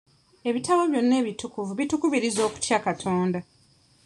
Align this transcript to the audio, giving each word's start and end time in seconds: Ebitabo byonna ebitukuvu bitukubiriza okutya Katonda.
Ebitabo 0.49 0.81
byonna 0.91 1.13
ebitukuvu 1.21 1.71
bitukubiriza 1.79 2.41
okutya 2.47 2.77
Katonda. 2.85 3.39